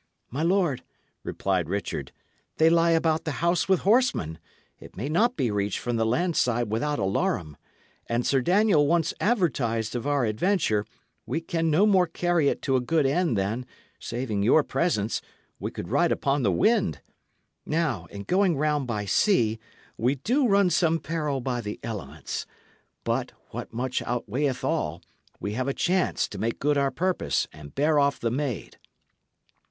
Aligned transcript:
"My 0.31 0.41
lord," 0.41 0.81
replied 1.23 1.69
Richard, 1.69 2.11
"they 2.57 2.71
lie 2.71 2.89
about 2.89 3.23
the 3.23 3.33
house 3.37 3.69
with 3.69 3.81
horsemen; 3.81 4.39
it 4.79 4.97
may 4.97 5.07
not 5.07 5.37
be 5.37 5.51
reached 5.51 5.77
from 5.77 5.97
the 5.97 6.07
land 6.07 6.35
side 6.35 6.71
without 6.71 6.97
alarum; 6.97 7.55
and 8.07 8.25
Sir 8.25 8.41
Daniel 8.41 8.87
once 8.87 9.13
advertised 9.19 9.95
of 9.95 10.07
our 10.07 10.25
adventure, 10.25 10.87
we 11.27 11.39
can 11.39 11.69
no 11.69 11.85
more 11.85 12.07
carry 12.07 12.47
it 12.47 12.63
to 12.63 12.75
a 12.75 12.81
good 12.81 13.05
end 13.05 13.37
than, 13.37 13.63
saving 13.99 14.41
your 14.41 14.63
presence, 14.63 15.21
we 15.59 15.69
could 15.69 15.89
ride 15.91 16.11
upon 16.11 16.41
the 16.41 16.51
wind. 16.51 16.99
Now, 17.63 18.05
in 18.07 18.23
going 18.23 18.57
round 18.57 18.87
by 18.87 19.05
sea, 19.05 19.59
we 19.99 20.15
do 20.15 20.47
run 20.47 20.71
some 20.71 20.97
peril 20.97 21.41
by 21.41 21.61
the 21.61 21.79
elements; 21.83 22.47
but, 23.03 23.33
what 23.51 23.71
much 23.71 24.01
outweighteth 24.01 24.63
all, 24.63 25.03
we 25.39 25.53
have 25.53 25.67
a 25.67 25.75
chance 25.75 26.27
to 26.29 26.39
make 26.39 26.57
good 26.57 26.75
our 26.75 26.89
purpose 26.89 27.47
and 27.53 27.75
bear 27.75 27.99
off 27.99 28.19
the 28.19 28.31
maid." 28.31 28.77